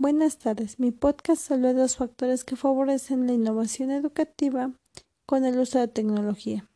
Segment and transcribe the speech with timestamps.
[0.00, 0.78] Buenas tardes.
[0.78, 4.72] Mi podcast de los factores que favorecen la innovación educativa
[5.26, 6.66] con el uso de tecnología.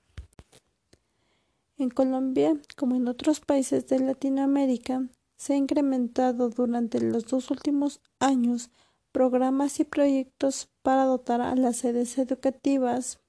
[1.78, 5.08] En Colombia, como en otros países de Latinoamérica,
[5.38, 8.68] se ha incrementado durante los dos últimos años
[9.10, 13.20] programas y proyectos para dotar a las sedes educativas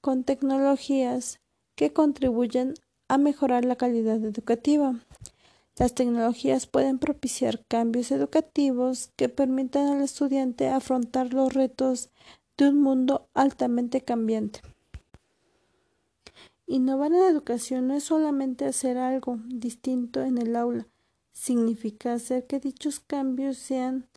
[0.00, 1.40] con tecnologías
[1.74, 2.74] que contribuyen
[3.08, 4.94] a mejorar la calidad educativa.
[5.78, 12.10] Las tecnologías pueden propiciar cambios educativos que permitan al estudiante afrontar los retos
[12.56, 14.60] de un mundo altamente cambiante.
[16.66, 20.88] Innovar en educación no es solamente hacer algo distinto en el aula,
[21.32, 24.08] significa hacer que dichos cambios sean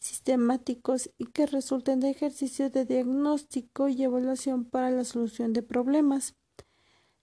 [0.00, 6.34] sistemáticos y que resulten de ejercicios de diagnóstico y evaluación para la solución de problemas.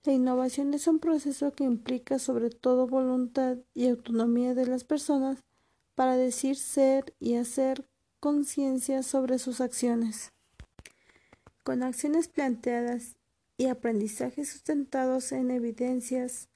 [0.03, 5.43] La innovación es un proceso que implica sobre todo voluntad y autonomía de las personas
[5.93, 7.85] para decir ser y hacer
[8.19, 10.31] conciencia sobre sus acciones.
[11.61, 13.15] Con acciones planteadas
[13.57, 16.49] y aprendizajes sustentados en evidencias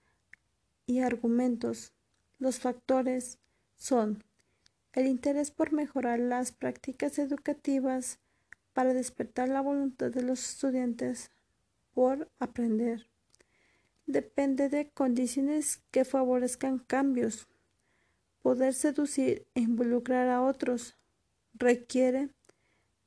[0.87, 1.93] y argumentos,
[2.39, 3.37] los factores
[3.77, 4.23] son
[4.93, 8.17] el interés por mejorar las prácticas educativas
[8.73, 11.29] para despertar la voluntad de los estudiantes
[11.93, 13.07] por aprender
[14.05, 17.47] depende de condiciones que favorezcan cambios.
[18.41, 20.97] Poder seducir e involucrar a otros
[21.53, 22.29] requiere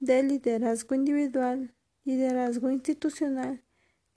[0.00, 3.62] de liderazgo individual, liderazgo institucional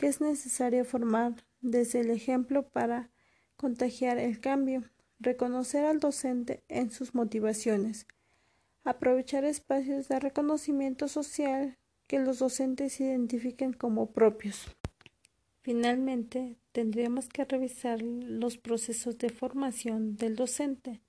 [0.01, 3.11] que es necesario formar desde el ejemplo para
[3.55, 8.07] contagiar el cambio, reconocer al docente en sus motivaciones,
[8.83, 14.75] aprovechar espacios de reconocimiento social que los docentes identifiquen como propios.
[15.61, 21.01] Finalmente, tendríamos que revisar los procesos de formación del docente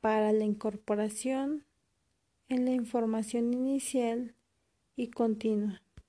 [0.00, 1.64] para la incorporación
[2.48, 4.34] en la información inicial
[4.96, 5.82] y continua.